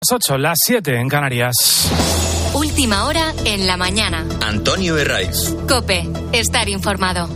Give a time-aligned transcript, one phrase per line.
[0.00, 1.54] Las 8, las 7 en Canarias.
[2.54, 4.24] Última hora en la mañana.
[4.42, 5.56] Antonio Herraiz.
[5.68, 7.28] Cope, estar informado.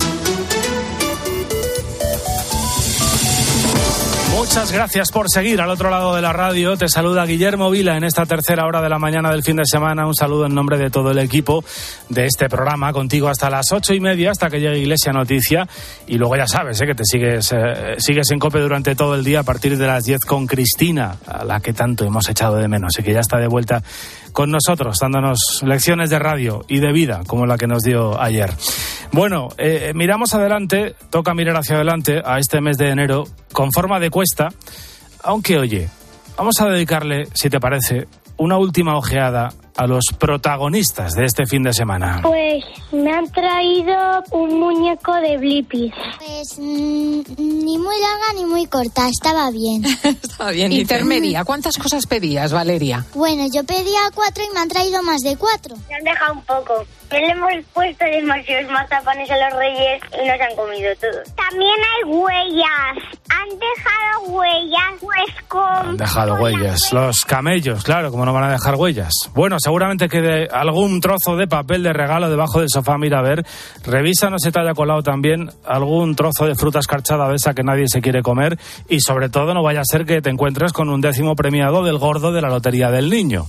[4.33, 6.77] Muchas gracias por seguir al otro lado de la radio.
[6.77, 10.07] Te saluda Guillermo Vila en esta tercera hora de la mañana del fin de semana.
[10.07, 11.63] Un saludo en nombre de todo el equipo
[12.09, 12.95] de este programa.
[12.95, 15.69] Contigo hasta las ocho y media, hasta que llegue Iglesia Noticia.
[16.07, 16.87] Y luego ya sabes ¿eh?
[16.87, 20.05] que te sigues, eh, sigues en COPE durante todo el día a partir de las
[20.05, 23.37] 10 con Cristina, a la que tanto hemos echado de menos y que ya está
[23.37, 23.83] de vuelta
[24.33, 28.51] con nosotros, dándonos lecciones de radio y de vida, como la que nos dio ayer.
[29.13, 34.01] Bueno, eh, miramos adelante, toca mirar hacia adelante a este mes de enero con forma
[34.01, 34.49] de cuesta,
[35.23, 35.89] aunque oye,
[36.37, 41.63] vamos a dedicarle, si te parece, una última ojeada a los protagonistas de este fin
[41.63, 42.21] de semana.
[42.23, 45.93] Pues me han traído un muñeco de Blippi.
[46.19, 49.85] Pues mm, ni muy larga ni muy corta, estaba bien.
[50.23, 50.73] Estaba bien.
[50.73, 51.45] Intermedia.
[51.45, 53.05] ¿Cuántas cosas pedías, Valeria?
[53.15, 55.77] Bueno, yo pedía cuatro y me han traído más de cuatro.
[55.89, 56.85] Se han dejado un poco.
[57.13, 61.35] Le hemos puesto demasiados mazapanes a los reyes y nos han comido todos.
[61.35, 63.21] También hay huellas.
[63.29, 65.89] Han dejado huellas, pues con...
[65.91, 66.91] Han dejado huellas.
[66.93, 69.13] Los camellos, claro, como no van a dejar huellas.
[69.35, 73.45] Bueno, seguramente quede algún trozo de papel de regalo debajo del sofá, mira a ver.
[73.85, 77.63] Revisa, no se te haya colado también algún trozo de fruta escarchada de esa que
[77.63, 78.59] nadie se quiere comer.
[78.89, 81.99] Y sobre todo, no vaya a ser que te encuentres con un décimo premiado del
[81.99, 83.47] gordo de la Lotería del Niño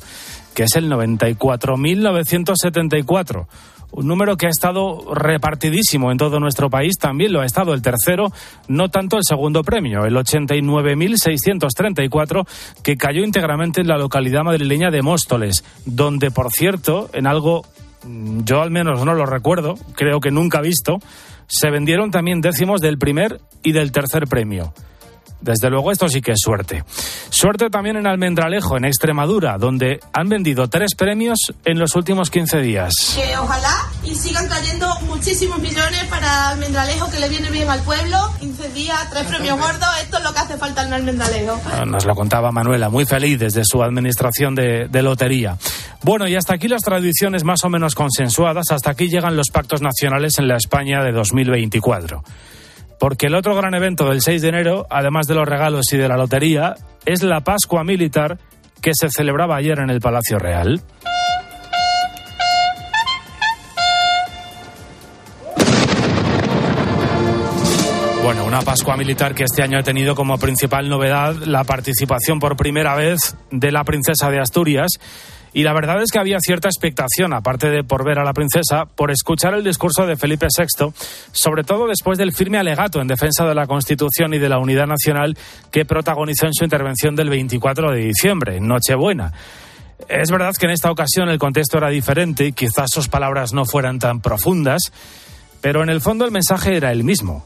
[0.54, 3.48] que es el 94.974.
[3.92, 7.84] Un número que ha estado repartidísimo en todo nuestro país, también lo ha estado el
[7.84, 8.34] tercero,
[8.68, 12.48] no tanto el segundo premio, el 89.634,
[12.84, 17.68] que cayó íntegramente en la localidad madrileña de Móstoles, donde, por cierto, en algo
[18.04, 20.98] mm, yo al menos no lo recuerdo, creo que nunca visto,
[21.46, 24.74] se vendieron también décimos del primer y del tercer premio.
[25.44, 26.84] Desde luego esto sí que es suerte.
[27.30, 32.62] Suerte también en Almendralejo, en Extremadura, donde han vendido tres premios en los últimos 15
[32.62, 32.94] días.
[33.16, 38.18] Que ojalá y sigan cayendo muchísimos millones para Almendralejo, que le viene bien al pueblo.
[38.40, 41.60] 15 días, tres premios gordos, esto es lo que hace falta en Almendralejo.
[41.72, 45.58] Ah, Nos lo contaba Manuela, muy feliz desde su administración de, de lotería.
[46.04, 49.82] Bueno, y hasta aquí las tradiciones más o menos consensuadas, hasta aquí llegan los pactos
[49.82, 52.24] nacionales en la España de 2024.
[53.04, 56.08] Porque el otro gran evento del 6 de enero, además de los regalos y de
[56.08, 58.38] la lotería, es la Pascua Militar
[58.82, 60.82] que se celebraba ayer en el Palacio Real.
[68.24, 72.56] Bueno, una Pascua Militar que este año ha tenido como principal novedad la participación por
[72.56, 74.92] primera vez de la princesa de Asturias.
[75.54, 78.86] Y la verdad es que había cierta expectación, aparte de por ver a la princesa,
[78.86, 80.92] por escuchar el discurso de Felipe VI,
[81.32, 84.88] sobre todo después del firme alegato en defensa de la Constitución y de la unidad
[84.88, 85.38] nacional
[85.72, 89.32] que protagonizó en su intervención del 24 de diciembre, en Nochebuena.
[90.10, 93.66] Es verdad que en esta ocasión el contexto era diferente y quizás sus palabras no
[93.66, 94.92] fueran tan profundas,
[95.62, 97.46] pero en el fondo el mensaje era el mismo.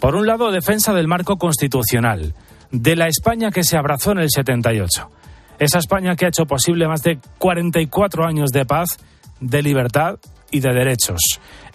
[0.00, 2.32] Por un lado, defensa del marco constitucional,
[2.70, 5.10] de la España que se abrazó en el 78.
[5.60, 8.96] Esa España que ha hecho posible más de 44 años de paz,
[9.40, 10.18] de libertad
[10.50, 11.20] y de derechos.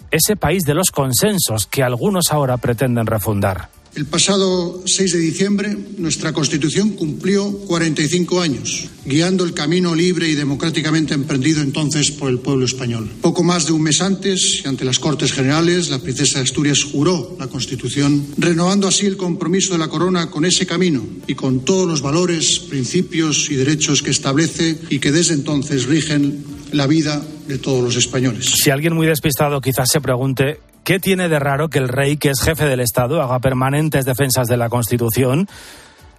[0.09, 3.69] Ese país de los consensos que algunos ahora pretenden refundar.
[3.95, 10.35] El pasado 6 de diciembre, nuestra Constitución cumplió 45 años, guiando el camino libre y
[10.35, 13.09] democráticamente emprendido entonces por el pueblo español.
[13.22, 17.38] Poco más de un mes antes, ante las Cortes Generales, la princesa de Asturias juró
[17.39, 21.88] la Constitución, renovando así el compromiso de la corona con ese camino y con todos
[21.88, 27.59] los valores, principios y derechos que establece y que desde entonces rigen la vida de
[27.59, 28.55] todos los españoles.
[28.61, 32.29] Si alguien muy despistado quizás se pregunte ¿Qué tiene de raro que el rey, que
[32.29, 35.47] es jefe del Estado, haga permanentes defensas de la Constitución?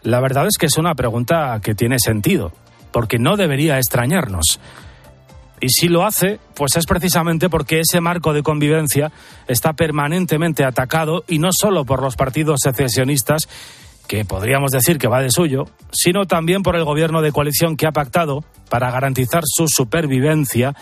[0.02, 2.50] La verdad es que es una pregunta que tiene sentido,
[2.90, 4.58] porque no debería extrañarnos.
[5.60, 9.12] Y si lo hace, pues es precisamente porque ese marco de convivencia
[9.46, 13.48] está permanentemente atacado y no solo por los partidos secesionistas,
[14.08, 17.86] que podríamos decir que va de suyo, sino también por el gobierno de coalición que
[17.86, 20.74] ha pactado, para garantizar su supervivencia,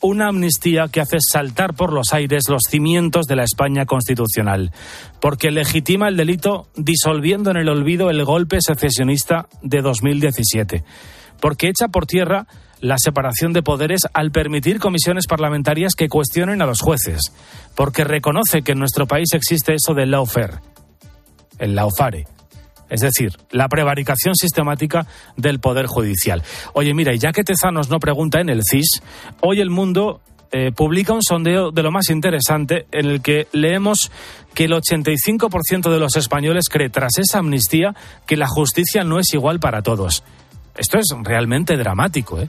[0.00, 4.72] una amnistía que hace saltar por los aires los cimientos de la España constitucional,
[5.20, 10.84] porque legitima el delito disolviendo en el olvido el golpe secesionista de 2017,
[11.40, 12.46] porque echa por tierra
[12.80, 17.32] la separación de poderes al permitir comisiones parlamentarias que cuestionen a los jueces,
[17.74, 20.60] porque reconoce que en nuestro país existe eso del lawfare,
[21.58, 22.26] el lawfare
[22.88, 25.06] es decir, la prevaricación sistemática
[25.36, 26.42] del Poder Judicial.
[26.72, 29.02] Oye, mira, ya que Tezanos no pregunta en el CIS,
[29.40, 30.20] hoy el mundo
[30.50, 34.10] eh, publica un sondeo de lo más interesante en el que leemos
[34.54, 37.94] que el 85% de los españoles cree tras esa amnistía
[38.26, 40.24] que la justicia no es igual para todos.
[40.76, 42.40] Esto es realmente dramático.
[42.40, 42.48] ¿eh?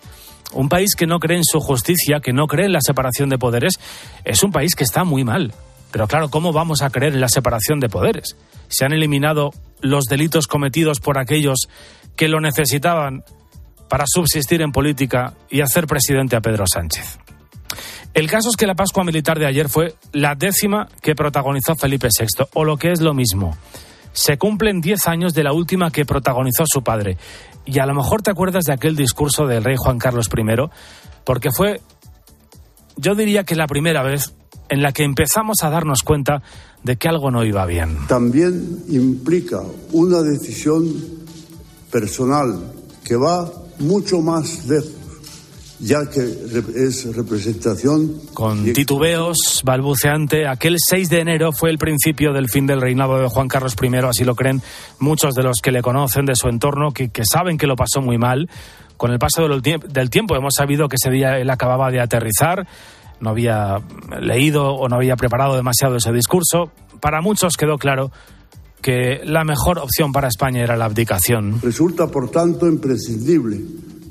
[0.53, 3.37] Un país que no cree en su justicia, que no cree en la separación de
[3.37, 3.73] poderes,
[4.23, 5.53] es un país que está muy mal.
[5.91, 8.35] Pero claro, ¿cómo vamos a creer en la separación de poderes?
[8.67, 9.51] Se han eliminado
[9.81, 11.67] los delitos cometidos por aquellos
[12.15, 13.23] que lo necesitaban
[13.89, 17.19] para subsistir en política y hacer presidente a Pedro Sánchez.
[18.13, 22.07] El caso es que la Pascua Militar de ayer fue la décima que protagonizó Felipe
[22.07, 23.57] VI, o lo que es lo mismo.
[24.11, 27.17] Se cumplen diez años de la última que protagonizó su padre.
[27.65, 30.69] Y a lo mejor te acuerdas de aquel discurso del rey Juan Carlos I,
[31.23, 31.81] porque fue,
[32.97, 34.33] yo diría que la primera vez
[34.69, 36.41] en la que empezamos a darnos cuenta
[36.83, 37.97] de que algo no iba bien.
[38.07, 39.61] También implica
[39.91, 40.85] una decisión
[41.91, 42.73] personal
[43.03, 44.99] que va mucho más lejos
[45.79, 46.21] ya que
[46.75, 48.13] es representación.
[48.33, 53.27] Con titubeos, balbuceante, aquel 6 de enero fue el principio del fin del reinado de
[53.27, 54.61] Juan Carlos I, así lo creen
[54.99, 58.17] muchos de los que le conocen de su entorno, que, saben que lo pasó muy
[58.17, 58.49] mal.
[58.97, 62.67] Con el paso del, del tiempo hemos sabido que ese día él acababa de aterrizar,
[63.19, 63.81] no había
[64.19, 66.71] leído o no había preparado demasiado ese discurso.
[66.99, 68.11] Para muchos quedó claro
[68.81, 71.59] que la mejor opción para España era la abdicación.
[71.61, 73.61] Resulta, por tanto, imprescindible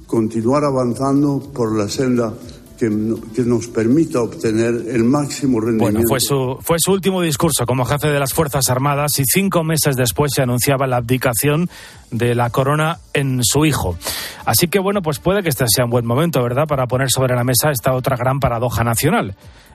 [0.07, 2.35] continuar avanzando por la senda
[2.79, 6.01] que, nos permita obtener el máximo rendimiento.
[6.01, 9.65] Bueno, fue su, fue su último discurso como jefe de las Fuerzas Armadas y cinco
[9.65, 11.69] meses después se anunciaba la abdicación
[12.11, 13.97] de la corona en su hijo.
[14.45, 17.35] Así que bueno, pues puede que este sea un buen momento, ¿verdad?, para poner sobre
[17.35, 19.35] la mesa esta otra gran paradoja nacional.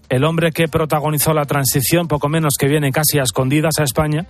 [0.10, 4.28] El hombre que protagonizó la transición, poco menos que viene casi a escondidas a España,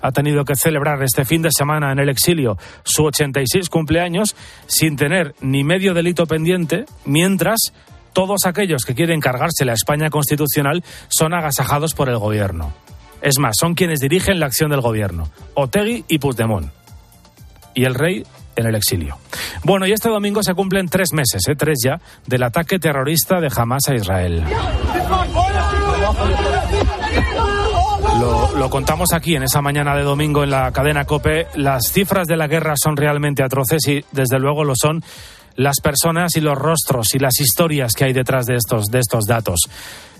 [0.00, 4.36] ha tenido que celebrar este fin de semana en el exilio su 86 cumpleaños
[4.66, 7.72] sin tener ni medio delito pendiente, mientras
[8.14, 12.72] todos aquellos que quieren cargarse la España constitucional son agasajados por el gobierno.
[13.20, 16.70] Es más, son quienes dirigen la acción del gobierno, Otegui y Puigdemont.
[17.74, 18.24] Y el rey
[18.56, 19.18] en el exilio.
[19.64, 21.56] Bueno, y este domingo se cumplen tres meses, ¿eh?
[21.56, 24.44] tres ya, del ataque terrorista de Hamas a Israel.
[28.56, 31.48] Lo, contamos aquí en esa mañana de domingo en la cadena Cope.
[31.56, 35.02] Las cifras de la guerra son realmente atroces y desde luego lo son
[35.56, 39.24] las personas y los rostros y las historias que hay detrás de estos, de estos
[39.24, 39.60] datos.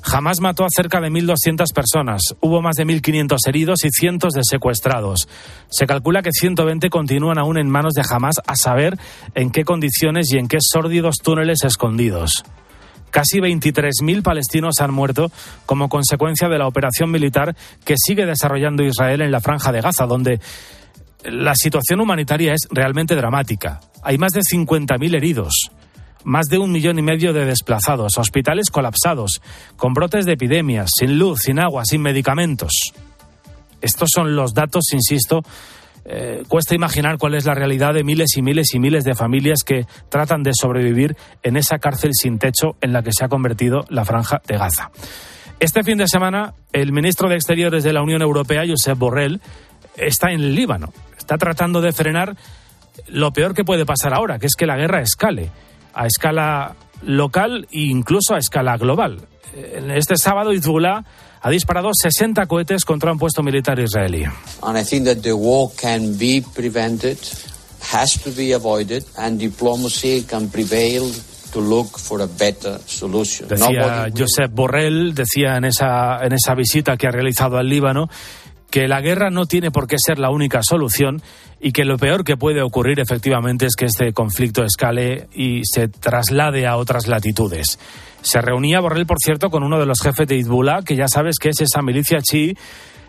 [0.02, 2.20] Jamás mató a cerca de 1.200 personas.
[2.40, 5.28] Hubo más de 1.500 heridos y cientos de secuestrados.
[5.70, 8.98] Se calcula que 120 continúan aún en manos de Hamas a saber
[9.34, 12.44] en qué condiciones y en qué sórdidos túneles escondidos.
[13.10, 15.30] Casi 23.000 palestinos han muerto
[15.64, 20.04] como consecuencia de la operación militar que sigue desarrollando Israel en la franja de Gaza,
[20.04, 20.38] donde
[21.24, 23.80] la situación humanitaria es realmente dramática.
[24.04, 25.70] Hay más de 50.000 heridos,
[26.24, 29.40] más de un millón y medio de desplazados, hospitales colapsados,
[29.76, 32.92] con brotes de epidemias, sin luz, sin agua, sin medicamentos.
[33.80, 35.42] Estos son los datos, insisto,
[36.06, 39.60] eh, cuesta imaginar cuál es la realidad de miles y miles y miles de familias
[39.64, 43.84] que tratan de sobrevivir en esa cárcel sin techo en la que se ha convertido
[43.88, 44.90] la franja de Gaza.
[45.60, 49.40] Este fin de semana, el ministro de Exteriores de la Unión Europea, Josep Borrell,
[49.96, 50.92] está en Líbano.
[51.16, 52.36] Está tratando de frenar
[53.08, 55.50] lo peor que puede pasar ahora, que es que la guerra escale
[55.94, 59.20] a escala local e incluso a escala global.
[59.94, 61.04] Este sábado, Hezbollah
[61.40, 64.24] ha disparado 60 cohetes contra un puesto militar israelí.
[64.62, 67.18] And I think that the war can be prevented,
[67.92, 71.12] has to be avoided, and diplomacy can prevail
[71.52, 73.48] to look for a better solution.
[73.48, 78.08] Decía Josep Borrell, decía en esa, en esa visita que ha realizado al Líbano,
[78.70, 81.22] que la guerra no tiene por qué ser la única solución
[81.60, 85.88] y que lo peor que puede ocurrir efectivamente es que este conflicto escale y se
[85.88, 87.78] traslade a otras latitudes.
[88.22, 91.36] Se reunía Borrell, por cierto, con uno de los jefes de Hezbollah, que ya sabes
[91.38, 92.54] que es esa milicia chií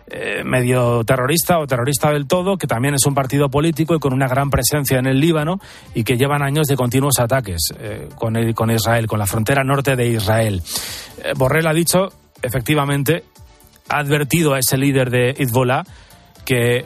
[0.08, 4.12] eh, medio terrorista o terrorista del todo, que también es un partido político y con
[4.12, 5.58] una gran presencia en el Líbano
[5.96, 8.36] y que llevan años de continuos ataques eh, con,
[8.70, 10.62] Israel, con la frontera norte de Israel.
[11.24, 12.08] Eh, Borrell ha dicho,
[12.40, 13.24] efectivamente,
[13.88, 15.84] ha advertido a ese líder de Hezbollah
[16.44, 16.84] que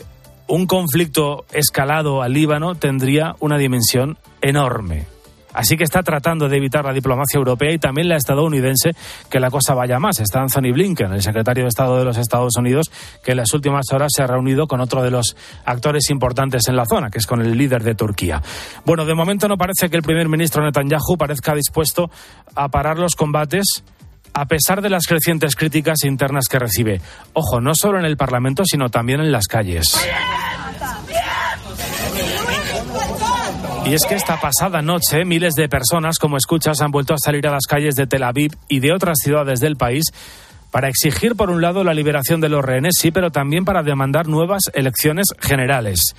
[0.48, 5.06] un conflicto escalado al Líbano tendría una dimensión enorme.
[5.52, 8.92] Así que está tratando de evitar la diplomacia europea y también la estadounidense
[9.28, 10.20] que la cosa vaya más.
[10.20, 12.90] Está Anthony Blinken, el secretario de Estado de los Estados Unidos,
[13.24, 16.76] que en las últimas horas se ha reunido con otro de los actores importantes en
[16.76, 18.40] la zona, que es con el líder de Turquía.
[18.84, 22.10] Bueno, de momento no parece que el primer ministro Netanyahu parezca dispuesto
[22.54, 23.82] a parar los combates
[24.32, 27.00] a pesar de las crecientes críticas internas que recibe.
[27.32, 29.98] Ojo, no solo en el Parlamento, sino también en las calles.
[33.86, 37.46] Y es que esta pasada noche miles de personas, como escuchas, han vuelto a salir
[37.48, 40.04] a las calles de Tel Aviv y de otras ciudades del país
[40.70, 44.28] para exigir, por un lado, la liberación de los rehenes, sí, pero también para demandar
[44.28, 46.14] nuevas elecciones generales.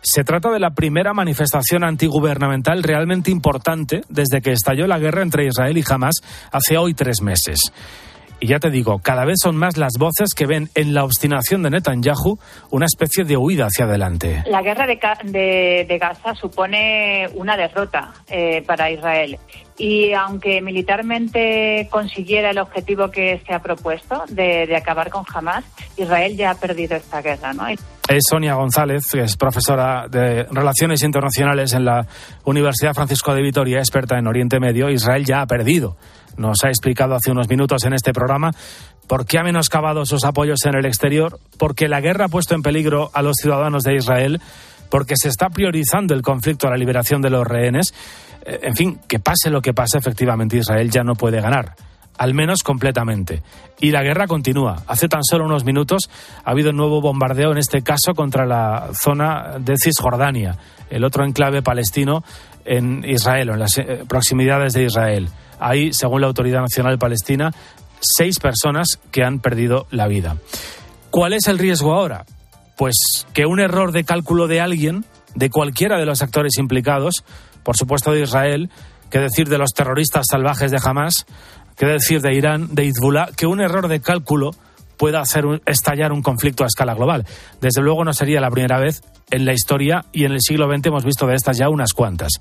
[0.00, 5.46] Se trata de la primera manifestación antigubernamental realmente importante desde que estalló la guerra entre
[5.46, 6.16] Israel y Hamas
[6.52, 7.72] hace hoy tres meses.
[8.40, 11.62] Y ya te digo, cada vez son más las voces que ven en la obstinación
[11.64, 12.38] de Netanyahu
[12.70, 14.44] una especie de huida hacia adelante.
[14.46, 19.38] La guerra de, de, de Gaza supone una derrota eh, para Israel.
[19.76, 25.64] Y aunque militarmente consiguiera el objetivo que se ha propuesto de, de acabar con Hamas,
[25.96, 27.52] Israel ya ha perdido esta guerra.
[27.52, 27.66] ¿no?
[27.68, 32.06] Es Sonia González, que es profesora de Relaciones Internacionales en la
[32.44, 34.90] Universidad Francisco de Vitoria, experta en Oriente Medio.
[34.90, 35.96] Israel ya ha perdido
[36.38, 38.52] nos ha explicado hace unos minutos en este programa
[39.06, 42.62] por qué ha menoscabado sus apoyos en el exterior, porque la guerra ha puesto en
[42.62, 44.40] peligro a los ciudadanos de Israel,
[44.90, 47.94] porque se está priorizando el conflicto a la liberación de los rehenes.
[48.44, 51.74] Eh, en fin, que pase lo que pase, efectivamente Israel ya no puede ganar
[52.18, 53.42] al menos completamente.
[53.80, 54.82] Y la guerra continúa.
[54.88, 56.10] Hace tan solo unos minutos
[56.44, 60.56] ha habido un nuevo bombardeo, en este caso contra la zona de Cisjordania,
[60.90, 62.24] el otro enclave palestino
[62.64, 65.28] en Israel, en las eh, proximidades de Israel.
[65.60, 67.52] Hay, según la Autoridad Nacional Palestina,
[68.00, 70.36] seis personas que han perdido la vida.
[71.10, 72.24] ¿Cuál es el riesgo ahora?
[72.76, 77.24] Pues que un error de cálculo de alguien, de cualquiera de los actores implicados,
[77.62, 78.70] por supuesto de Israel,
[79.10, 81.26] que decir de los terroristas salvajes de Hamas,
[81.76, 84.50] que decir de Irán, de Hezbollah, que un error de cálculo
[84.96, 87.24] pueda hacer estallar un conflicto a escala global.
[87.60, 90.86] Desde luego no sería la primera vez en la historia y en el siglo XX
[90.86, 92.32] hemos visto de estas ya unas cuantas.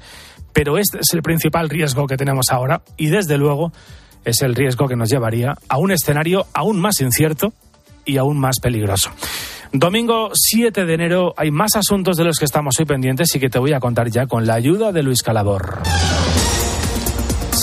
[0.54, 3.72] Pero este es el principal riesgo que tenemos ahora y desde luego
[4.26, 7.54] es el riesgo que nos llevaría a un escenario aún más incierto
[8.06, 9.12] y aún más peligroso.
[9.72, 13.50] Domingo 7 de enero hay más asuntos de los que estamos hoy pendientes y que
[13.50, 15.82] te voy a contar ya con la ayuda de Luis Calabor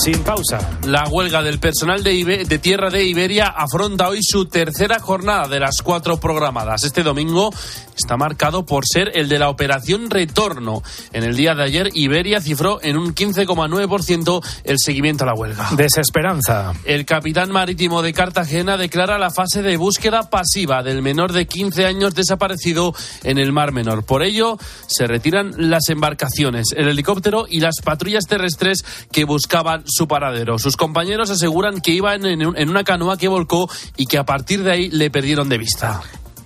[0.05, 0.59] sin pausa.
[0.85, 5.59] La huelga del personal de, de, Tierra de Iberia afronta hoy su tercera jornada de
[5.59, 6.83] las cuatro programadas.
[6.83, 7.51] Este domingo
[7.95, 10.83] está marcado por ser el de la operación retorno.
[11.13, 15.69] En el día de ayer, Iberia cifró en un 15,9% el seguimiento a la huelga.
[15.71, 16.73] Desesperanza.
[16.85, 21.85] El capitán marítimo de Cartagena declara la fase de búsqueda pasiva del menor de 15
[21.85, 24.05] años desaparecido en el Mar Menor.
[24.05, 30.07] Por ello, se retiran las embarcaciones, el helicóptero y las patrullas terrestres que buscaban su
[30.07, 30.59] paradero.
[30.59, 34.71] Sus compañeros aseguran que iban en una canoa que volcó y que a partir de
[34.71, 36.01] ahí le perdieron de vista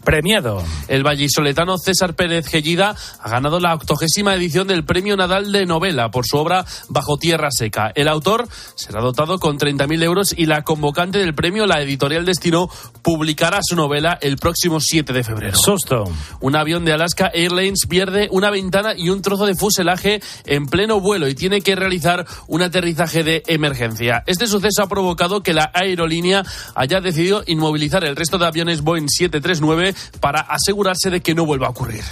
[0.10, 0.64] premiado.
[0.88, 6.10] El vallisoletano César Pérez Gellida ha ganado la octogésima edición del Premio Nadal de Novela
[6.10, 7.92] por su obra Bajo Tierra Seca.
[7.94, 12.72] El autor será dotado con 30.000 euros y la convocante del premio, la editorial Destino,
[13.04, 15.56] publicará su novela el próximo 7 de febrero.
[15.56, 16.06] Susto.
[16.42, 21.00] Un avión de Alaska Airlines pierde una ventana y un trozo de fuselaje en pleno
[21.00, 24.24] vuelo y tiene que realizar un aterrizaje de emergencia.
[24.26, 29.08] Este suceso ha provocado que la aerolínea haya decidido inmovilizar el resto de aviones Boeing
[29.08, 32.04] 739 para asegurarse de que no vuelva a ocurrir.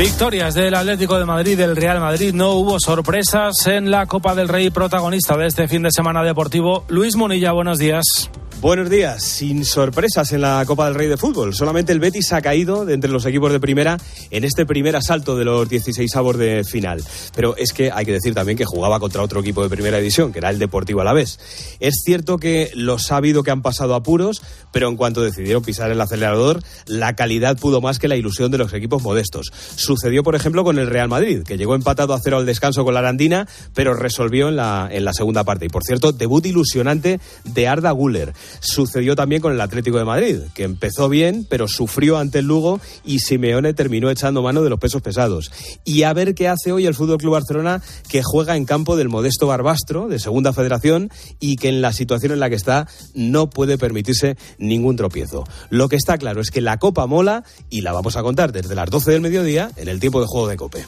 [0.00, 2.32] Victorias del Atlético de Madrid, del Real Madrid.
[2.32, 6.86] No hubo sorpresas en la Copa del Rey protagonista de este fin de semana deportivo.
[6.88, 8.30] Luis Monilla, buenos días.
[8.60, 9.24] Buenos días.
[9.24, 11.54] Sin sorpresas en la Copa del Rey de Fútbol.
[11.54, 13.96] Solamente el Betis ha caído de entre los equipos de primera
[14.30, 17.02] en este primer asalto de los 16 avos de final.
[17.34, 20.30] Pero es que hay que decir también que jugaba contra otro equipo de primera división,
[20.30, 21.40] que era el Deportivo Alavés.
[21.80, 25.90] Es cierto que los ha sabido que han pasado apuros, pero en cuanto decidieron pisar
[25.90, 29.52] el acelerador, la calidad pudo más que la ilusión de los equipos modestos.
[29.76, 32.92] Sucedió, por ejemplo, con el Real Madrid, que llegó empatado a cero al descanso con
[32.92, 35.64] la Arandina, pero resolvió en la, en la segunda parte.
[35.64, 40.38] Y por cierto, debut ilusionante de Arda Guller sucedió también con el Atlético de Madrid,
[40.54, 44.80] que empezó bien, pero sufrió ante el Lugo y Simeone terminó echando mano de los
[44.80, 45.52] pesos pesados.
[45.84, 49.08] Y a ver qué hace hoy el Fútbol Club Barcelona, que juega en campo del
[49.08, 53.50] modesto Barbastro, de Segunda Federación, y que en la situación en la que está no
[53.50, 55.44] puede permitirse ningún tropiezo.
[55.68, 58.74] Lo que está claro es que la Copa mola y la vamos a contar desde
[58.74, 60.86] las 12 del mediodía en el tiempo de juego de Cope.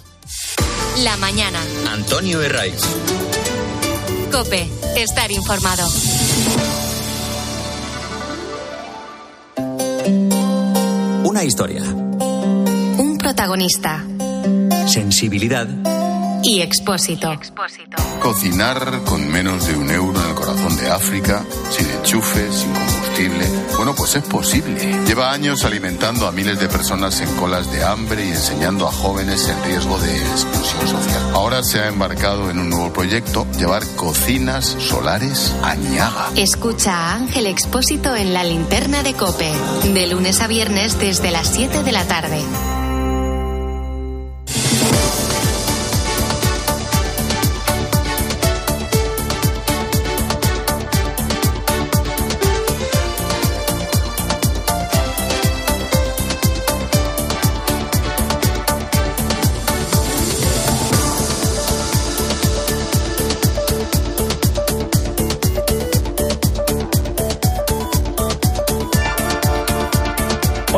[0.99, 1.59] La mañana.
[1.91, 2.81] Antonio Herraiz.
[4.31, 5.87] Cope, estar informado.
[11.43, 11.83] Una historia.
[11.83, 14.05] Un protagonista.
[14.87, 15.67] Sensibilidad.
[16.45, 17.37] Y expósito.
[18.21, 23.45] Cocinar con menos de un euro en el corazón de África, sin enchufe, sin combustible.
[23.77, 25.05] Bueno, pues es posible.
[25.05, 29.49] Lleva años alimentando a miles de personas en colas de hambre y enseñando a jóvenes
[29.49, 30.17] el riesgo de
[31.35, 36.31] Ahora se ha embarcado en un nuevo proyecto, llevar cocinas solares a Niaga.
[36.37, 39.51] Escucha a Ángel Expósito en la linterna de Cope,
[39.93, 42.43] de lunes a viernes desde las 7 de la tarde.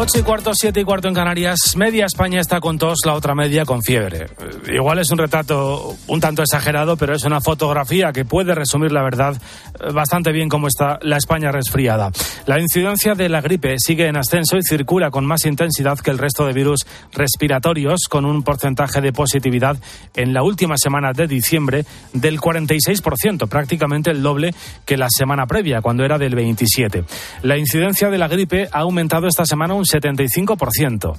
[0.04, 1.76] 8 y cuarto, 7 y cuarto en Canarias.
[1.76, 4.26] Media España está con tos, la otra media con fiebre.
[4.66, 8.92] Eh, Igual es un retrato un tanto exagerado, pero es una fotografía que puede resumir
[8.92, 12.11] la verdad eh, bastante bien cómo está la España resfriada.
[12.44, 16.18] La incidencia de la gripe sigue en ascenso y circula con más intensidad que el
[16.18, 19.78] resto de virus respiratorios, con un porcentaje de positividad
[20.14, 25.80] en la última semana de diciembre del 46%, prácticamente el doble que la semana previa,
[25.80, 27.06] cuando era del 27%.
[27.42, 31.14] La incidencia de la gripe ha aumentado esta semana un 75%.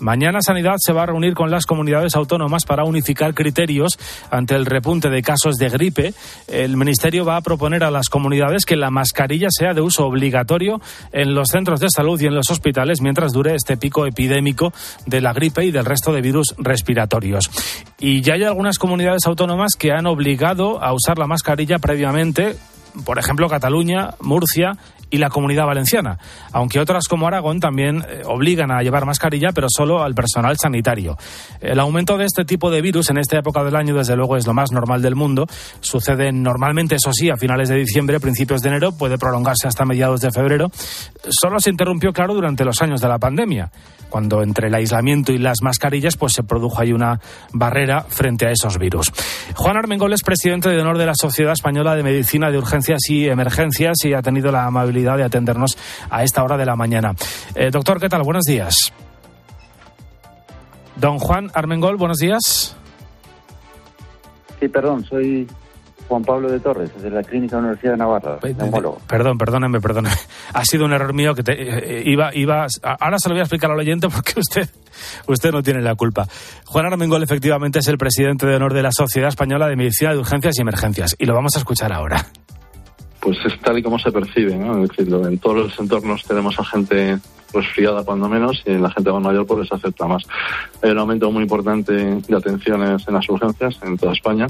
[0.00, 3.98] Mañana Sanidad se va a reunir con las comunidades autónomas para unificar criterios
[4.30, 6.14] ante el repunte de casos de gripe.
[6.46, 10.80] El Ministerio va a proponer a las comunidades que la mascarilla sea de uso obligatorio
[11.10, 14.72] en los centros de salud y en los hospitales mientras dure este pico epidémico
[15.06, 17.50] de la gripe y del resto de virus respiratorios.
[17.98, 22.56] Y ya hay algunas comunidades autónomas que han obligado a usar la mascarilla previamente
[23.04, 24.76] por ejemplo, Cataluña, Murcia
[25.10, 26.18] y la Comunidad Valenciana,
[26.52, 31.16] aunque otras como Aragón también eh, obligan a llevar mascarilla, pero solo al personal sanitario.
[31.60, 34.46] El aumento de este tipo de virus en esta época del año, desde luego, es
[34.46, 35.46] lo más normal del mundo.
[35.80, 40.20] Sucede normalmente, eso sí, a finales de diciembre, principios de enero, puede prolongarse hasta mediados
[40.20, 40.70] de febrero.
[41.28, 43.70] Solo se interrumpió, claro, durante los años de la pandemia,
[44.08, 47.20] cuando entre el aislamiento y las mascarillas, pues se produjo ahí una
[47.52, 49.12] barrera frente a esos virus.
[49.54, 53.28] Juan Armengol es presidente de honor de la Sociedad Española de Medicina de Urgencias y
[53.28, 55.76] Emergencias y ha tenido la amabilidad de atendernos
[56.08, 57.14] a esta hora de la mañana.
[57.54, 58.22] Eh, doctor, ¿qué tal?
[58.22, 58.94] Buenos días.
[60.96, 62.74] Don Juan Armengol, buenos días.
[64.58, 65.46] Sí, perdón, soy
[66.08, 68.98] Juan Pablo de Torres, de la Clínica Universidad de Navarra, neumólogo.
[69.06, 70.16] Perdón, perdóneme, perdóneme.
[70.54, 72.66] Ha sido un error mío que te, eh, iba, iba.
[72.82, 74.66] Ahora se lo voy a explicar al oyente porque usted,
[75.26, 76.26] usted no tiene la culpa.
[76.64, 80.18] Juan Armengol, efectivamente, es el presidente de honor de la Sociedad Española de Medicina de
[80.18, 81.14] Urgencias y Emergencias.
[81.18, 82.24] Y lo vamos a escuchar ahora
[83.20, 84.82] pues es tal y como se percibe, ¿no?
[84.82, 87.18] Es decir, en todos los entornos tenemos a gente
[87.52, 90.22] resfriada cuando menos y la gente más mayor pues les afecta más.
[90.82, 94.46] Hay un aumento muy importante de atenciones en las urgencias en toda España,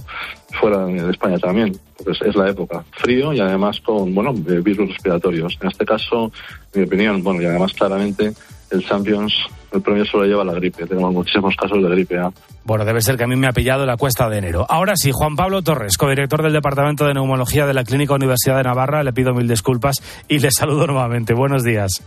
[0.61, 2.85] fuera de España también, porque es la época.
[2.92, 5.57] Frío y además con, bueno, virus respiratorios.
[5.61, 6.33] En este caso,
[6.72, 8.33] en mi opinión, bueno, y además claramente
[8.70, 9.35] el Champions,
[9.72, 10.87] el premio solo lleva la gripe.
[10.87, 12.31] Tenemos muchísimos casos de gripe A.
[12.64, 14.66] Bueno, debe ser que a mí me ha pillado la cuesta de enero.
[14.68, 18.64] Ahora sí, Juan Pablo Torres, codirector del Departamento de Neumología de la Clínica Universidad de
[18.64, 19.96] Navarra, le pido mil disculpas
[20.28, 21.35] y le saludo nuevamente.
[21.35, 22.02] Buenos días.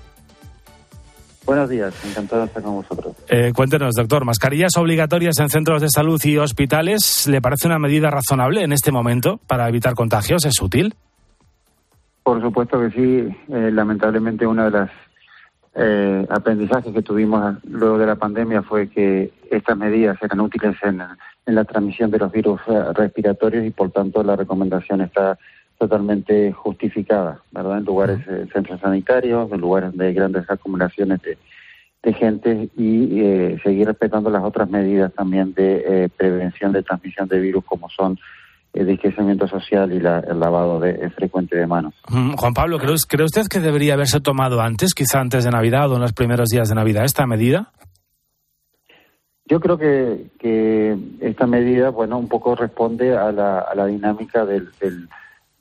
[1.45, 3.15] Buenos días, encantado de estar con vosotros.
[3.27, 8.11] Eh, cuéntenos, doctor, ¿mascarillas obligatorias en centros de salud y hospitales le parece una medida
[8.11, 10.45] razonable en este momento para evitar contagios?
[10.45, 10.93] ¿Es útil?
[12.23, 13.35] Por supuesto que sí.
[13.53, 14.91] Eh, lamentablemente una de las
[15.75, 21.01] eh, aprendizajes que tuvimos luego de la pandemia fue que estas medidas eran útiles en,
[21.45, 25.37] en la transmisión de los virus eh, respiratorios y por tanto la recomendación está
[25.81, 27.79] totalmente justificada, ¿verdad?
[27.79, 31.37] En lugares, eh, centros sanitarios, en lugares de grandes acumulaciones de,
[32.03, 37.27] de gente y eh, seguir respetando las otras medidas también de eh, prevención de transmisión
[37.27, 38.19] de virus como son
[38.73, 41.93] el distanciamiento social y la, el lavado de, eh, frecuente de manos.
[42.09, 45.91] Mm, Juan Pablo, ¿cree, ¿cree usted que debería haberse tomado antes, quizá antes de Navidad
[45.91, 47.71] o en los primeros días de Navidad, esta medida?
[49.45, 54.45] Yo creo que, que esta medida, bueno, un poco responde a la, a la dinámica
[54.45, 55.09] del, del,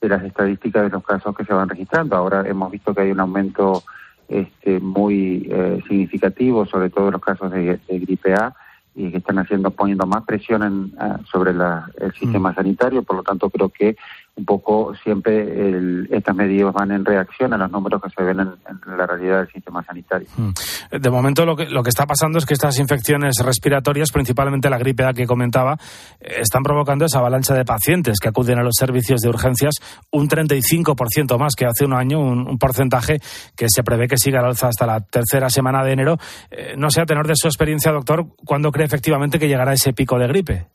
[0.00, 2.14] de las estadísticas de los casos que se van registrando.
[2.14, 3.82] Ahora hemos visto que hay un aumento
[4.28, 8.54] este, muy eh, significativo, sobre todo en los casos de, de gripe A,
[8.94, 12.54] y que están haciendo poniendo más presión en, uh, sobre la, el sistema mm.
[12.54, 13.02] sanitario.
[13.02, 13.96] Por lo tanto, creo que
[14.36, 18.40] un poco siempre el, estas medidas van en reacción a los números que se ven
[18.40, 20.28] en, la realidad del sistema sanitario.
[20.36, 20.50] Mm.
[20.98, 24.78] De momento lo que, lo que está pasando es que estas infecciones respiratorias, principalmente la
[24.78, 25.76] gripe A que comentaba,
[26.20, 29.74] están provocando esa avalancha de pacientes que acuden a los servicios de urgencias
[30.10, 33.20] un 35% más que hace un año, un, un, porcentaje
[33.56, 36.16] que se prevé que siga al alza hasta la tercera semana de enero.
[36.50, 39.92] Eh, no sé, a tenor de su experiencia, doctor, ¿cuándo cree efectivamente que llegará ese
[39.92, 40.66] pico de gripe?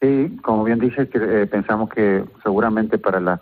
[0.00, 3.40] Sí, como bien dice, que, eh, pensamos que seguramente para la,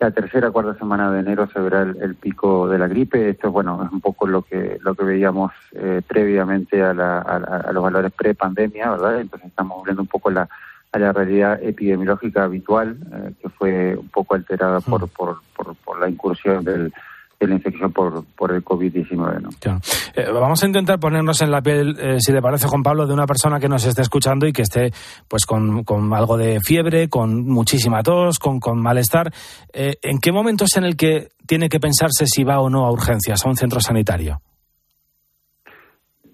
[0.00, 3.30] la tercera cuarta semana de enero se verá el, el, pico de la gripe.
[3.30, 7.36] Esto, bueno, es un poco lo que lo que veíamos eh, previamente a, la, a,
[7.68, 9.20] a, los valores pre-pandemia, ¿verdad?
[9.20, 10.48] Entonces estamos volviendo un poco la,
[10.92, 16.00] a la realidad epidemiológica habitual, eh, que fue un poco alterada por, por, por, por
[16.00, 16.92] la incursión del
[17.38, 19.40] de la infección por, por el COVID-19.
[19.40, 19.50] ¿no?
[19.60, 19.80] Claro.
[20.14, 23.12] Eh, vamos a intentar ponernos en la piel, eh, si le parece, Juan Pablo, de
[23.12, 24.90] una persona que nos esté escuchando y que esté
[25.28, 29.32] pues con, con algo de fiebre, con muchísima tos, con, con malestar.
[29.72, 32.86] Eh, ¿En qué momento es en el que tiene que pensarse si va o no
[32.86, 34.40] a urgencias, a un centro sanitario?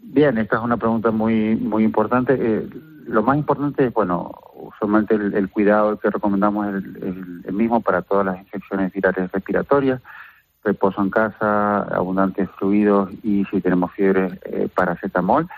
[0.03, 2.37] Bien, esta es una pregunta muy muy importante.
[3.07, 6.85] Lo más importante es, bueno, usualmente el, el cuidado que recomendamos es
[7.47, 10.01] el mismo para todas las infecciones virales respiratorias
[10.65, 15.49] reposo en casa, abundantes fluidos y si tenemos fiebre, eh, paracetamol.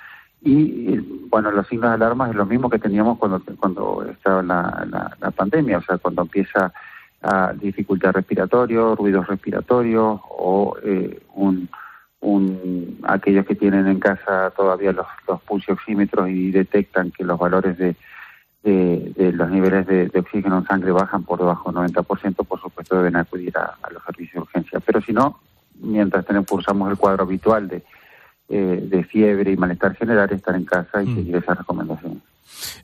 [0.42, 0.98] Y,
[1.30, 5.30] bueno, los signos de alarma es lo mismo que teníamos cuando, cuando estaba la, la,
[5.30, 6.70] pandemia, o sea, cuando empieza
[7.22, 11.68] a dificultad respiratoria, ruidos respiratorios o eh, un,
[12.20, 17.78] un, aquellos que tienen en casa todavía los, los pulsioxímetros y detectan que los valores
[17.78, 17.96] de,
[18.64, 23.16] de, los niveles de, oxígeno en sangre bajan por debajo del 90%, por supuesto deben
[23.16, 24.80] acudir a, los servicios de urgencia.
[24.80, 25.38] Pero si no,
[25.80, 27.82] mientras tenemos, cursamos el cuadro habitual de,
[28.48, 31.14] eh, de fiebre y malestar general, estar en casa y mm.
[31.14, 32.18] seguir esas recomendaciones.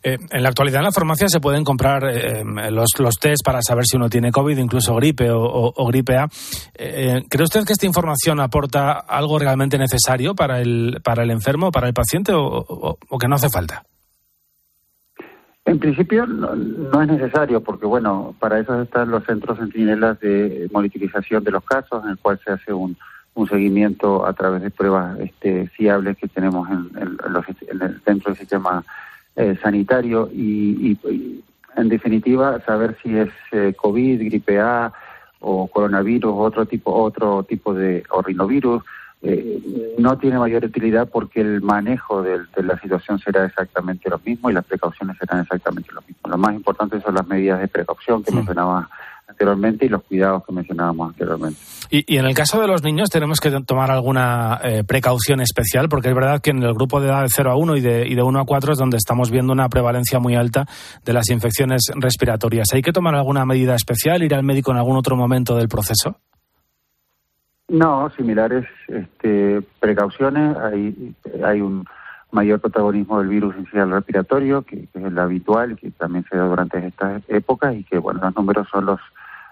[0.02, 3.60] Eh, en la actualidad en la farmacia se pueden comprar eh, los, los test para
[3.62, 6.28] saber si uno tiene COVID, incluso gripe o, gripe A.
[6.76, 11.86] ¿Cree usted que esta información aporta algo realmente necesario para el, para el enfermo, para
[11.86, 13.84] el paciente o que no hace falta?
[15.70, 21.44] En principio no, es necesario porque, bueno, para eso están los centros centinelas de monitorización
[21.44, 22.96] de los casos, en el cual se hace un,
[23.34, 28.84] un seguimiento a través de pruebas este, fiables que tenemos en, el, dentro del sistema
[29.36, 30.28] eh, sanitario.
[30.32, 30.98] Y,
[31.76, 34.92] en definitiva, saber si es eh, COVID, gripe A
[35.38, 38.82] o coronavirus otro tipo, otro tipo de o rinovirus
[39.22, 44.48] eh, no tiene mayor utilidad porque el manejo de, la situación será exactamente lo mismo
[44.48, 46.30] y las precauciones serán exactamente lo mismo.
[46.30, 48.88] Lo más importante son las medidas de precaución que mencionaba
[49.28, 51.60] anteriormente y los cuidados que mencionábamos anteriormente.
[51.90, 56.08] Y, en el caso de los niños tenemos que tomar alguna eh, precaución especial porque
[56.08, 58.14] es verdad que en el grupo de edad de 0 a 1 y de, y
[58.14, 60.66] de 1 a 4 es donde estamos viendo una prevalencia muy alta
[61.04, 62.68] de las infecciones respiratorias.
[62.72, 66.16] ¿Hay que tomar alguna medida especial, ir al médico en algún otro momento del proceso?
[67.70, 70.56] No, similares este, precauciones.
[70.56, 71.84] Hay, hay un
[72.32, 76.84] mayor protagonismo del virus inicial respiratorio, que, es el habitual, que también se da durante
[76.84, 79.00] estas épocas y que, bueno, los números son los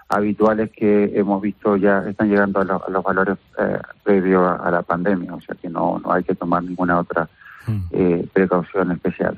[0.09, 5.33] habituales que hemos visto ya están llegando a, los valores eh, previos a, la pandemia,
[5.33, 7.29] o sea que no, no hay que tomar ninguna otra.
[7.91, 9.37] Eh, precaución especial.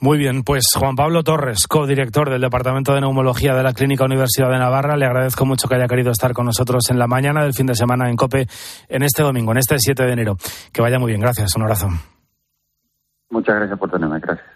[0.00, 4.50] Muy bien, pues Juan Pablo Torres, codirector del Departamento de Neumología de la Clínica Universidad
[4.50, 7.54] de Navarra, le agradezco mucho que haya querido estar con nosotros en la mañana del
[7.54, 8.46] fin de semana en COPE
[8.88, 10.36] en este domingo, en este 7 de enero.
[10.72, 11.88] Que vaya muy bien, gracias, un abrazo.
[13.30, 14.53] Muchas gracias por tenerme, gracias.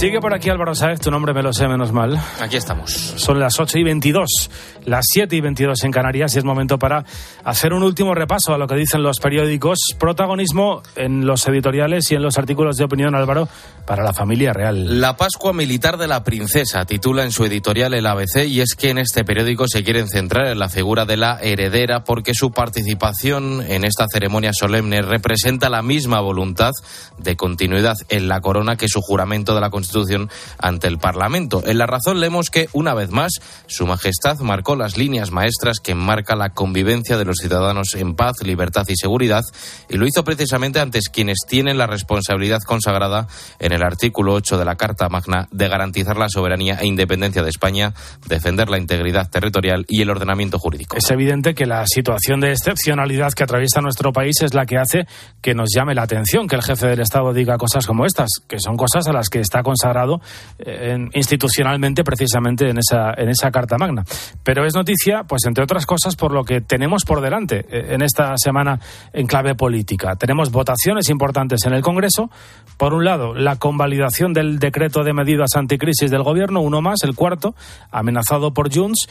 [0.00, 2.20] Sigue por aquí Álvaro Sáez, tu nombre me lo sé menos mal.
[2.40, 2.90] Aquí estamos.
[2.90, 4.50] Son las 8 y 22,
[4.86, 7.04] las 7 y 22 en Canarias y es momento para
[7.44, 9.78] hacer un último repaso a lo que dicen los periódicos.
[9.98, 13.48] Protagonismo en los editoriales y en los artículos de opinión, Álvaro,
[13.86, 15.00] para la familia real.
[15.00, 18.90] La Pascua Militar de la Princesa titula en su editorial el ABC y es que
[18.90, 23.62] en este periódico se quieren centrar en la figura de la heredera porque su participación
[23.68, 26.72] en esta ceremonia solemne representa la misma voluntad
[27.18, 31.62] de continuidad en la corona que su juramento de la Constitución Constitución ante el Parlamento.
[31.66, 33.32] En la razón leemos que, una vez más,
[33.66, 38.36] Su Majestad marcó las líneas maestras que marca la convivencia de los ciudadanos en paz,
[38.42, 39.42] libertad y seguridad,
[39.90, 44.64] y lo hizo precisamente antes quienes tienen la responsabilidad consagrada en el artículo 8 de
[44.64, 47.92] la Carta Magna de garantizar la soberanía e independencia de España,
[48.26, 50.96] defender la integridad territorial y el ordenamiento jurídico.
[50.96, 55.06] Es evidente que la situación de excepcionalidad que atraviesa nuestro país es la que hace
[55.42, 58.58] que nos llame la atención que el jefe del Estado diga cosas como estas, que
[58.58, 60.20] son cosas a las que está consagrado
[60.58, 64.04] eh, institucionalmente precisamente en esa, en esa Carta Magna.
[64.42, 68.02] Pero es noticia, pues entre otras cosas, por lo que tenemos por delante eh, en
[68.02, 68.78] esta semana
[69.12, 70.14] en clave política.
[70.16, 72.30] Tenemos votaciones importantes en el Congreso.
[72.76, 77.14] Por un lado, la convalidación del decreto de medidas anticrisis del Gobierno, uno más, el
[77.14, 77.54] cuarto,
[77.90, 79.08] amenazado por Junts,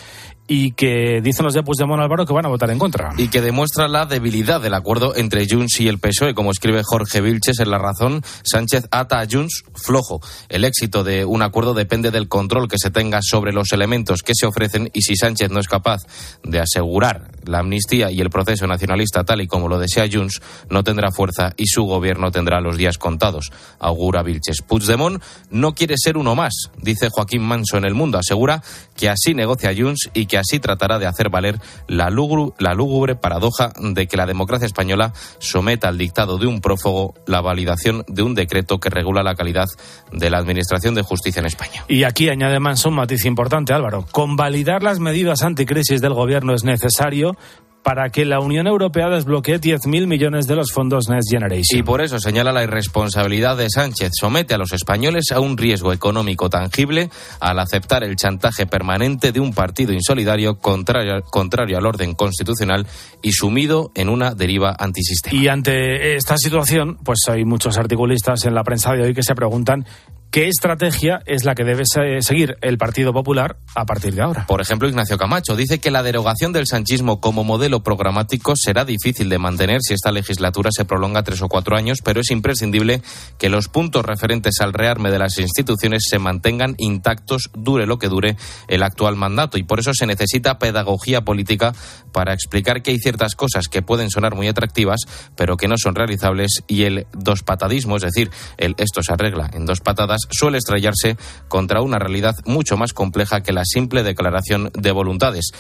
[0.48, 3.14] y que dicen los de Puigdemont Álvaro que van a votar en contra.
[3.18, 7.22] Y que demuestra la debilidad del acuerdo entre Junts y el PSOE, como escribe Jorge
[7.22, 10.20] Vilches en La Razón, Sánchez ata a Junts flojo.
[10.54, 14.36] El éxito de un acuerdo depende del control que se tenga sobre los elementos que
[14.36, 16.04] se ofrecen y si Sánchez no es capaz
[16.44, 20.84] de asegurar la amnistía y el proceso nacionalista tal y como lo desea Junts, no
[20.84, 23.52] tendrá fuerza y su gobierno tendrá los días contados.
[23.80, 24.62] Augura Vilches.
[24.62, 28.20] Puigdemont no quiere ser uno más, dice Joaquín Manso en El Mundo.
[28.20, 28.62] Asegura
[28.96, 32.12] que así negocia Junts y que así tratará de hacer valer la,
[32.60, 37.42] la lúgubre paradoja de que la democracia española someta al dictado de un prófugo la
[37.42, 39.66] validación de un decreto que regula la calidad
[40.12, 41.84] de la Administración de Justicia en España.
[41.88, 44.06] Y aquí añade Manso un matiz importante, Álvaro.
[44.12, 47.36] Convalidar las medidas anticrisis del Gobierno es necesario,
[47.84, 51.80] para que la Unión Europea desbloquee 10.000 millones de los fondos Next Generation.
[51.80, 54.14] Y por eso señala la irresponsabilidad de Sánchez.
[54.20, 59.42] Somete a los españoles a un riesgo económico tangible al aceptar el chantaje permanente de
[59.42, 62.88] un partido insolidario contrario, contrario al orden constitucional
[63.22, 65.36] y sumido en una deriva antisistema.
[65.36, 69.36] Y ante esta situación, pues hay muchos articulistas en la prensa de hoy que se
[69.36, 69.86] preguntan
[70.34, 74.48] qué estrategia es la que debe seguir el Partido Popular a partir de ahora.
[74.48, 79.30] Por ejemplo, Ignacio Camacho dice que la derogación del sanchismo como modelo programático será difícil
[79.30, 83.04] de mantener si esta legislatura se prolonga tres o cuatro años, pero es imprescindible
[83.38, 88.10] que los puntos referentes al rearme de las instituciones se mantengan intactos, dure lo que
[88.10, 88.36] dure
[88.68, 89.60] el actual mandato.
[89.60, 91.74] Y por eso se necesita pedagogía política
[92.12, 95.02] para explicar que hay ciertas cosas que pueden sonar muy atractivas,
[95.36, 99.52] pero que no son realizables, y el dos patadismo, es decir, el esto se arregla
[99.54, 104.72] en dos patadas, suele estrellarse contra una realidad mucho más compleja que la simple declaración
[104.74, 105.52] de voluntades.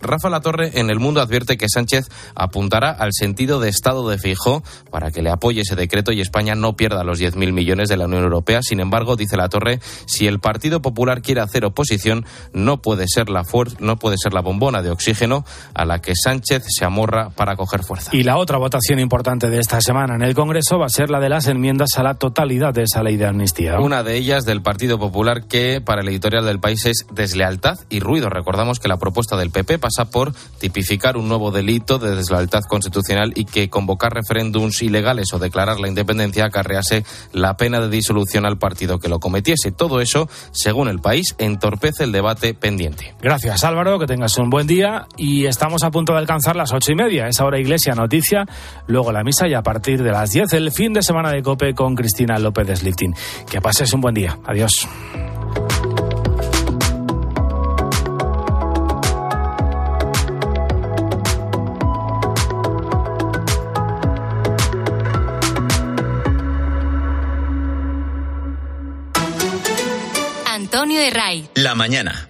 [0.00, 4.62] Rafa Latorre en El Mundo advierte que Sánchez apuntará al sentido de estado de fijo
[4.90, 8.06] para que le apoye ese decreto y España no pierda los 10.000 millones de la
[8.06, 8.60] Unión Europea.
[8.62, 13.44] Sin embargo, dice Latorre, si el Partido Popular quiere hacer oposición, no puede ser la
[13.80, 17.82] no puede ser la bombona de oxígeno a la que Sánchez se amorra para coger
[17.82, 18.10] fuerza.
[18.14, 21.20] Y la otra votación importante de esta semana en el Congreso va a ser la
[21.20, 23.80] de las enmiendas a la totalidad de esa ley de amnistía.
[23.80, 28.00] Una de ellas del Partido Popular que para el editorial del país es deslealtad y
[28.00, 28.28] ruido.
[28.28, 33.32] Recordamos que la propuesta del PP pasa por tipificar un nuevo delito de deslealtad constitucional
[33.34, 38.58] y que convocar referéndums ilegales o declarar la independencia acarrease la pena de disolución al
[38.58, 39.72] partido que lo cometiese.
[39.72, 43.14] Todo eso, según el país, entorpece el debate pendiente.
[43.20, 46.92] Gracias Álvaro, que tengas un buen día y estamos a punto de alcanzar las ocho
[46.92, 47.28] y media.
[47.28, 48.46] Es ahora Iglesia Noticia,
[48.86, 51.74] luego la misa y a partir de las diez el fin de semana de COPE
[51.74, 53.14] con Cristina López de Slifting.
[53.50, 54.38] Que pases un buen día.
[54.44, 54.88] Adiós.
[70.46, 71.48] Antonio de Ray.
[71.54, 72.29] La mañana.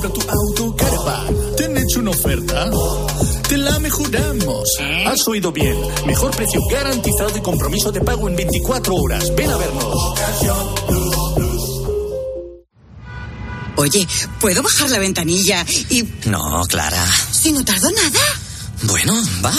[0.00, 1.34] Compra tu auto, caravan.
[1.56, 2.70] ¿Te han hecho una oferta?
[3.48, 4.68] Te la mejoramos.
[5.06, 5.76] Has oído bien.
[6.06, 9.34] Mejor precio garantizado y compromiso de pago en 24 horas.
[9.34, 10.14] Ven a vernos.
[13.76, 14.06] Oye,
[14.40, 16.04] ¿puedo bajar la ventanilla y...
[16.26, 17.04] No, Clara.
[17.32, 18.20] Si no tardo nada.
[18.82, 19.52] Bueno, va.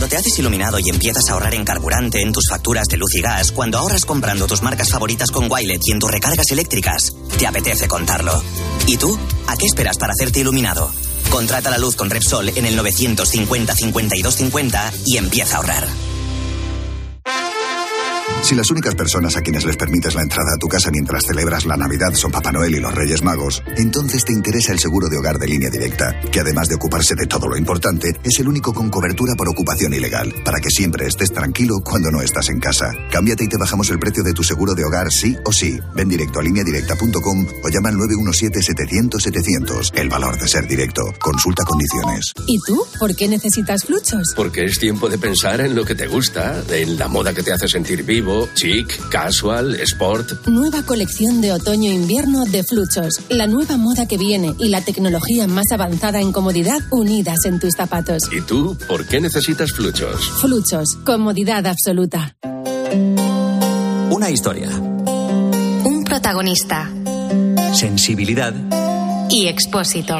[0.00, 3.14] Cuando te haces iluminado y empiezas a ahorrar en carburante en tus facturas de luz
[3.16, 7.14] y gas, cuando ahorras comprando tus marcas favoritas con Wilet y en tus recargas eléctricas,
[7.38, 8.42] te apetece contarlo.
[8.86, 9.18] ¿Y tú?
[9.46, 10.90] ¿A qué esperas para hacerte iluminado?
[11.28, 15.86] Contrata la luz con Repsol en el 950 52 50 y empieza a ahorrar.
[18.42, 21.66] Si las únicas personas a quienes les permites la entrada a tu casa mientras celebras
[21.66, 25.18] la Navidad son Papá Noel y los Reyes Magos, entonces te interesa el seguro de
[25.18, 28.72] hogar de línea directa, que además de ocuparse de todo lo importante, es el único
[28.72, 32.90] con cobertura por ocupación ilegal, para que siempre estés tranquilo cuando no estás en casa.
[33.12, 35.78] Cámbiate y te bajamos el precio de tu seguro de hogar sí o sí.
[35.94, 39.92] Ven directo a lineadirecta.com o llama al 917-700-700.
[39.94, 41.02] El valor de ser directo.
[41.20, 42.32] Consulta condiciones.
[42.46, 42.86] ¿Y tú?
[42.98, 44.32] ¿Por qué necesitas fluchos?
[44.34, 47.52] Porque es tiempo de pensar en lo que te gusta, en la moda que te
[47.52, 50.46] hace sentir vivo, chic, casual, sport.
[50.46, 53.20] Nueva colección de otoño-invierno de Fluchos.
[53.28, 57.74] La nueva moda que viene y la tecnología más avanzada en comodidad unidas en tus
[57.76, 58.22] zapatos.
[58.32, 60.28] ¿Y tú por qué necesitas fluchos?
[60.40, 60.96] Fluchos.
[61.04, 62.36] Comodidad absoluta.
[64.10, 64.68] Una historia.
[64.70, 66.90] Un protagonista.
[67.74, 68.54] Sensibilidad.
[69.30, 70.18] Y expósito.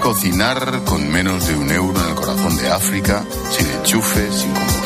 [0.00, 4.83] Cocinar con menos de un euro en el corazón de África, sin enchufe, sin combustible.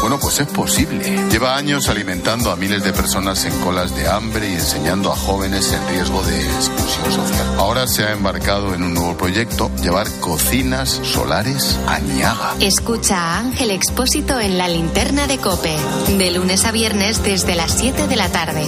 [0.00, 1.28] Bueno, pues es posible.
[1.30, 5.72] Lleva años alimentando a miles de personas en colas de hambre y enseñando a jóvenes
[5.72, 7.46] en riesgo de exclusión social.
[7.58, 12.54] Ahora se ha embarcado en un nuevo proyecto, llevar cocinas solares a Niaga.
[12.60, 15.76] Escucha a Ángel Expósito en la linterna de Cope.
[16.16, 18.66] De lunes a viernes desde las 7 de la tarde.